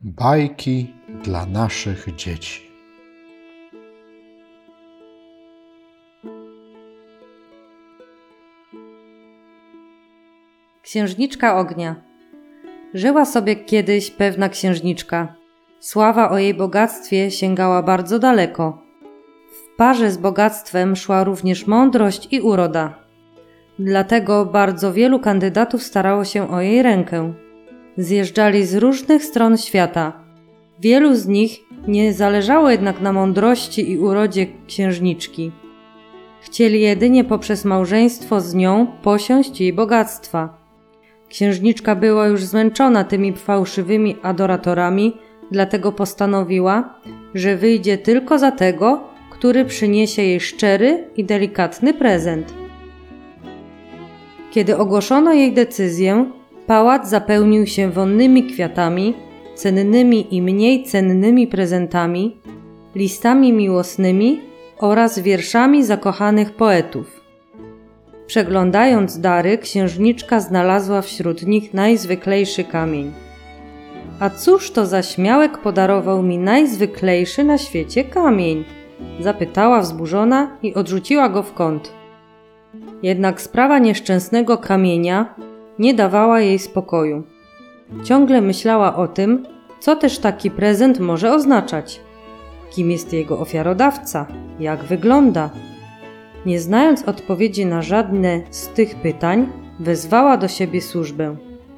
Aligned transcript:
Bajki 0.00 0.94
dla 1.24 1.46
naszych 1.46 2.16
dzieci. 2.16 2.70
Księżniczka 10.82 11.58
ognia. 11.58 12.02
Żyła 12.94 13.24
sobie 13.24 13.56
kiedyś 13.56 14.10
pewna 14.10 14.48
księżniczka. 14.48 15.34
Sława 15.80 16.30
o 16.30 16.38
jej 16.38 16.54
bogactwie 16.54 17.30
sięgała 17.30 17.82
bardzo 17.82 18.18
daleko. 18.18 18.82
W 19.52 19.76
parze 19.76 20.10
z 20.10 20.16
bogactwem 20.16 20.96
szła 20.96 21.24
również 21.24 21.66
mądrość 21.66 22.28
i 22.30 22.40
uroda. 22.40 22.98
Dlatego 23.78 24.46
bardzo 24.46 24.92
wielu 24.92 25.20
kandydatów 25.20 25.82
starało 25.82 26.24
się 26.24 26.50
o 26.50 26.60
jej 26.60 26.82
rękę 26.82 27.47
zjeżdżali 27.98 28.66
z 28.66 28.74
różnych 28.74 29.24
stron 29.24 29.56
świata. 29.56 30.12
Wielu 30.80 31.14
z 31.14 31.26
nich 31.26 31.60
nie 31.88 32.12
zależało 32.12 32.70
jednak 32.70 33.00
na 33.00 33.12
mądrości 33.12 33.90
i 33.90 33.98
urodzie 33.98 34.46
księżniczki. 34.66 35.52
Chcieli 36.40 36.80
jedynie 36.80 37.24
poprzez 37.24 37.64
małżeństwo 37.64 38.40
z 38.40 38.54
nią 38.54 38.86
posiąść 39.02 39.60
jej 39.60 39.72
bogactwa. 39.72 40.58
Księżniczka 41.28 41.96
była 41.96 42.26
już 42.26 42.44
zmęczona 42.44 43.04
tymi 43.04 43.32
fałszywymi 43.32 44.16
adoratorami, 44.22 45.12
dlatego 45.50 45.92
postanowiła, 45.92 47.00
że 47.34 47.56
wyjdzie 47.56 47.98
tylko 47.98 48.38
za 48.38 48.50
tego, 48.50 49.00
który 49.30 49.64
przyniesie 49.64 50.22
jej 50.22 50.40
szczery 50.40 51.04
i 51.16 51.24
delikatny 51.24 51.94
prezent. 51.94 52.54
Kiedy 54.50 54.76
ogłoszono 54.76 55.32
jej 55.32 55.52
decyzję, 55.52 56.30
Pałac 56.68 57.08
zapełnił 57.08 57.66
się 57.66 57.90
wonnymi 57.90 58.44
kwiatami, 58.44 59.14
cennymi 59.54 60.36
i 60.36 60.42
mniej 60.42 60.84
cennymi 60.84 61.46
prezentami, 61.46 62.36
listami 62.94 63.52
miłosnymi 63.52 64.40
oraz 64.78 65.18
wierszami 65.18 65.84
zakochanych 65.84 66.52
poetów. 66.52 67.20
Przeglądając 68.26 69.20
dary, 69.20 69.58
księżniczka 69.58 70.40
znalazła 70.40 71.02
wśród 71.02 71.46
nich 71.46 71.74
najzwyklejszy 71.74 72.64
kamień. 72.64 73.12
A 74.20 74.30
cóż 74.30 74.70
to 74.70 74.86
za 74.86 75.02
śmiałek 75.02 75.58
podarował 75.58 76.22
mi 76.22 76.38
najzwyklejszy 76.38 77.44
na 77.44 77.58
świecie 77.58 78.04
kamień? 78.04 78.64
Zapytała 79.20 79.80
wzburzona 79.80 80.56
i 80.62 80.74
odrzuciła 80.74 81.28
go 81.28 81.42
w 81.42 81.54
kąt. 81.54 81.92
Jednak 83.02 83.40
sprawa 83.40 83.78
nieszczęsnego 83.78 84.58
kamienia 84.58 85.34
nie 85.78 85.94
dawała 85.94 86.40
jej 86.40 86.58
spokoju. 86.58 87.22
Ciągle 88.04 88.40
myślała 88.40 88.96
o 88.96 89.08
tym, 89.08 89.46
co 89.80 89.96
też 89.96 90.18
taki 90.18 90.50
prezent 90.50 91.00
może 91.00 91.32
oznaczać. 91.32 92.00
Kim 92.70 92.90
jest 92.90 93.12
jego 93.12 93.38
ofiarodawca? 93.38 94.26
Jak 94.60 94.84
wygląda? 94.84 95.50
Nie 96.46 96.60
znając 96.60 97.02
odpowiedzi 97.08 97.66
na 97.66 97.82
żadne 97.82 98.40
z 98.50 98.68
tych 98.68 98.94
pytań, 98.94 99.46
wezwała 99.80 100.36
do 100.36 100.48
siebie 100.48 100.80
służbę. 100.80 101.36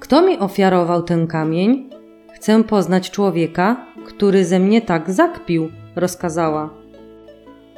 Kto 0.00 0.22
mi 0.22 0.38
ofiarował 0.38 1.02
ten 1.02 1.26
kamień? 1.26 1.90
Chcę 2.34 2.64
poznać 2.64 3.10
człowieka, 3.10 3.86
który 4.06 4.44
ze 4.44 4.58
mnie 4.58 4.80
tak 4.80 5.10
zakpił, 5.10 5.68
rozkazała. 5.96 6.70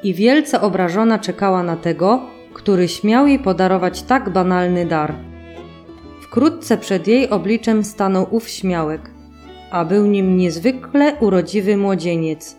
I 0.02 0.14
wielce 0.14 0.60
obrażona 0.60 1.18
czekała 1.18 1.62
na 1.62 1.76
tego, 1.76 2.20
który 2.54 2.88
śmiał 2.88 3.26
jej 3.26 3.38
podarować 3.38 4.02
tak 4.02 4.30
banalny 4.30 4.86
dar. 4.86 5.14
Wkrótce 6.34 6.78
przed 6.78 7.08
jej 7.08 7.30
obliczem 7.30 7.84
stanął 7.84 8.26
ów 8.30 8.48
śmiałek, 8.48 9.10
a 9.70 9.84
był 9.84 10.06
nim 10.06 10.36
niezwykle 10.36 11.16
urodziwy 11.20 11.76
młodzieniec. 11.76 12.56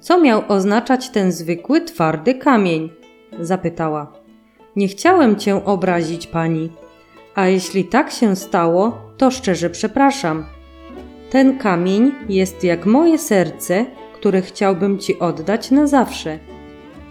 Co 0.00 0.20
miał 0.20 0.42
oznaczać 0.48 1.10
ten 1.10 1.32
zwykły, 1.32 1.80
twardy 1.80 2.34
kamień? 2.34 2.90
zapytała. 3.38 4.12
Nie 4.76 4.88
chciałem 4.88 5.36
cię 5.36 5.64
obrazić, 5.64 6.26
pani. 6.26 6.70
A 7.34 7.46
jeśli 7.46 7.84
tak 7.84 8.10
się 8.10 8.36
stało, 8.36 8.98
to 9.16 9.30
szczerze 9.30 9.70
przepraszam. 9.70 10.44
Ten 11.30 11.58
kamień 11.58 12.12
jest 12.28 12.64
jak 12.64 12.86
moje 12.86 13.18
serce, 13.18 13.86
które 14.14 14.42
chciałbym 14.42 14.98
ci 14.98 15.18
oddać 15.18 15.70
na 15.70 15.86
zawsze. 15.86 16.38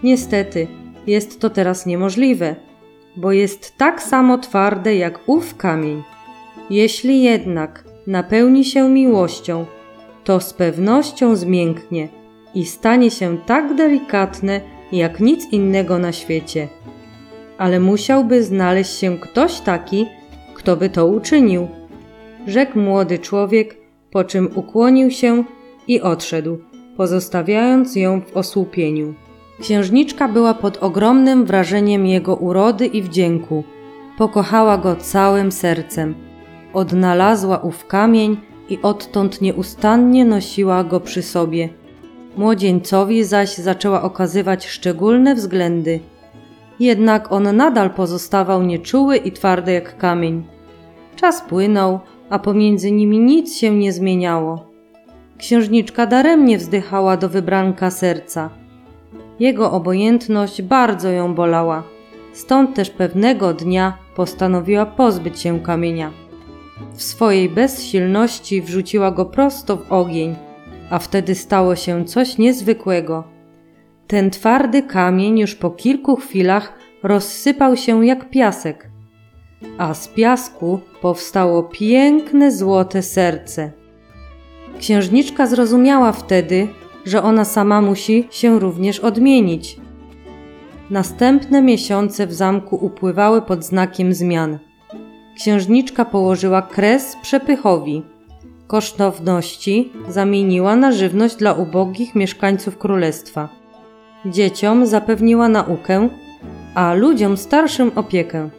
Niestety, 0.02 0.66
jest 1.06 1.40
to 1.40 1.50
teraz 1.50 1.86
niemożliwe 1.86 2.69
bo 3.16 3.32
jest 3.32 3.78
tak 3.78 4.02
samo 4.02 4.38
twarde 4.38 4.96
jak 4.96 5.20
ów 5.26 5.56
kamień. 5.56 6.02
Jeśli 6.70 7.22
jednak 7.22 7.84
napełni 8.06 8.64
się 8.64 8.88
miłością, 8.88 9.66
to 10.24 10.40
z 10.40 10.52
pewnością 10.52 11.36
zmięknie 11.36 12.08
i 12.54 12.64
stanie 12.64 13.10
się 13.10 13.38
tak 13.46 13.74
delikatne 13.74 14.60
jak 14.92 15.20
nic 15.20 15.52
innego 15.52 15.98
na 15.98 16.12
świecie. 16.12 16.68
Ale 17.58 17.80
musiałby 17.80 18.42
znaleźć 18.42 18.98
się 18.98 19.18
ktoś 19.18 19.60
taki, 19.60 20.06
kto 20.54 20.76
by 20.76 20.90
to 20.90 21.06
uczynił. 21.06 21.68
Rzekł 22.46 22.78
młody 22.78 23.18
człowiek, 23.18 23.76
po 24.10 24.24
czym 24.24 24.50
ukłonił 24.54 25.10
się 25.10 25.44
i 25.88 26.00
odszedł, 26.00 26.58
pozostawiając 26.96 27.96
ją 27.96 28.20
w 28.20 28.36
osłupieniu. 28.36 29.14
Księżniczka 29.60 30.28
była 30.28 30.54
pod 30.54 30.76
ogromnym 30.76 31.44
wrażeniem 31.44 32.06
jego 32.06 32.36
urody 32.36 32.86
i 32.86 33.02
wdzięku. 33.02 33.64
Pokochała 34.18 34.78
go 34.78 34.96
całym 34.96 35.52
sercem. 35.52 36.14
Odnalazła 36.72 37.58
ów 37.58 37.86
kamień 37.86 38.36
i 38.68 38.78
odtąd 38.82 39.40
nieustannie 39.40 40.24
nosiła 40.24 40.84
go 40.84 41.00
przy 41.00 41.22
sobie. 41.22 41.68
Młodzieńcowi 42.36 43.24
zaś 43.24 43.54
zaczęła 43.54 44.02
okazywać 44.02 44.66
szczególne 44.66 45.34
względy. 45.34 46.00
Jednak 46.80 47.32
on 47.32 47.56
nadal 47.56 47.90
pozostawał 47.90 48.62
nieczuły 48.62 49.16
i 49.16 49.32
twardy 49.32 49.72
jak 49.72 49.98
kamień. 49.98 50.44
Czas 51.16 51.42
płynął, 51.42 52.00
a 52.30 52.38
pomiędzy 52.38 52.92
nimi 52.92 53.18
nic 53.18 53.56
się 53.56 53.74
nie 53.74 53.92
zmieniało. 53.92 54.66
Księżniczka 55.38 56.06
daremnie 56.06 56.58
wzdychała 56.58 57.16
do 57.16 57.28
wybranka 57.28 57.90
serca– 57.90 58.50
jego 59.40 59.72
obojętność 59.72 60.62
bardzo 60.62 61.10
ją 61.10 61.34
bolała. 61.34 61.82
Stąd 62.32 62.74
też 62.74 62.90
pewnego 62.90 63.54
dnia 63.54 63.98
postanowiła 64.14 64.86
pozbyć 64.86 65.40
się 65.40 65.60
kamienia. 65.60 66.10
W 66.94 67.02
swojej 67.02 67.48
bezsilności 67.48 68.62
wrzuciła 68.62 69.10
go 69.10 69.24
prosto 69.24 69.76
w 69.76 69.92
ogień, 69.92 70.36
a 70.90 70.98
wtedy 70.98 71.34
stało 71.34 71.76
się 71.76 72.04
coś 72.04 72.38
niezwykłego. 72.38 73.24
Ten 74.06 74.30
twardy 74.30 74.82
kamień 74.82 75.38
już 75.38 75.54
po 75.54 75.70
kilku 75.70 76.16
chwilach 76.16 76.72
rozsypał 77.02 77.76
się 77.76 78.06
jak 78.06 78.30
piasek, 78.30 78.90
a 79.78 79.94
z 79.94 80.08
piasku 80.08 80.80
powstało 81.00 81.62
piękne 81.62 82.52
złote 82.52 83.02
serce. 83.02 83.72
Księżniczka 84.78 85.46
zrozumiała 85.46 86.12
wtedy, 86.12 86.68
że 87.04 87.22
ona 87.22 87.44
sama 87.44 87.80
musi 87.80 88.28
się 88.30 88.58
również 88.58 89.00
odmienić. 89.00 89.76
Następne 90.90 91.62
miesiące 91.62 92.26
w 92.26 92.32
zamku 92.32 92.76
upływały 92.76 93.42
pod 93.42 93.64
znakiem 93.64 94.14
zmian. 94.14 94.58
Księżniczka 95.36 96.04
położyła 96.04 96.62
kres 96.62 97.16
przepychowi. 97.22 98.02
Kosztowności 98.66 99.92
zamieniła 100.08 100.76
na 100.76 100.92
żywność 100.92 101.36
dla 101.36 101.52
ubogich 101.52 102.14
mieszkańców 102.14 102.78
królestwa. 102.78 103.48
Dzieciom 104.26 104.86
zapewniła 104.86 105.48
naukę, 105.48 106.08
a 106.74 106.94
ludziom 106.94 107.36
starszym 107.36 107.90
opiekę. 107.94 108.50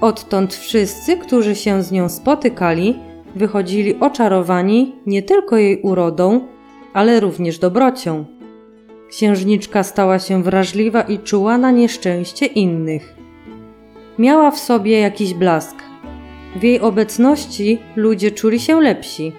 Odtąd 0.00 0.54
wszyscy, 0.54 1.16
którzy 1.16 1.54
się 1.54 1.82
z 1.82 1.92
nią 1.92 2.08
spotykali, 2.08 2.94
wychodzili 3.36 4.00
oczarowani 4.00 4.94
nie 5.06 5.22
tylko 5.22 5.56
jej 5.56 5.80
urodą, 5.82 6.40
ale 6.98 7.20
również 7.20 7.58
dobrocią. 7.58 8.24
Księżniczka 9.10 9.82
stała 9.82 10.18
się 10.18 10.42
wrażliwa 10.42 11.02
i 11.02 11.18
czuła 11.18 11.58
na 11.58 11.70
nieszczęście 11.70 12.46
innych. 12.46 13.14
Miała 14.18 14.50
w 14.50 14.58
sobie 14.58 14.98
jakiś 15.00 15.34
blask. 15.34 15.76
W 16.56 16.62
jej 16.62 16.80
obecności 16.80 17.78
ludzie 17.96 18.30
czuli 18.30 18.60
się 18.60 18.80
lepsi. 18.80 19.32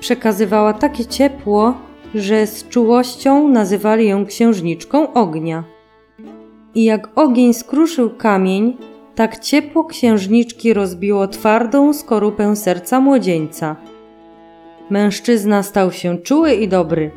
Przekazywała 0.00 0.72
takie 0.72 1.06
ciepło, 1.06 1.74
że 2.14 2.46
z 2.46 2.68
czułością 2.68 3.48
nazywali 3.48 4.08
ją 4.08 4.26
księżniczką 4.26 5.12
ognia. 5.12 5.64
I 6.74 6.84
jak 6.84 7.08
ogień 7.14 7.54
skruszył 7.54 8.10
kamień, 8.10 8.76
tak 9.14 9.38
ciepło 9.38 9.84
księżniczki 9.84 10.74
rozbiło 10.74 11.28
twardą 11.28 11.92
skorupę 11.92 12.56
serca 12.56 13.00
młodzieńca– 13.00 13.76
Mężczyzna 14.94 15.62
stał 15.62 15.92
się 15.92 16.18
czuły 16.18 16.54
i 16.54 16.68
dobry. 16.68 17.10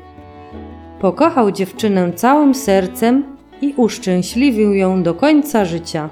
Pokochał 1.02 1.52
dziewczynę 1.52 2.14
całym 2.14 2.56
sercem 2.56 3.24
i 3.62 3.74
uszczęśliwił 3.78 4.74
ją 4.74 5.04
do 5.04 5.14
końca 5.14 5.66
życia. 5.66 6.10